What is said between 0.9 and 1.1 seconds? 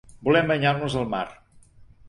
al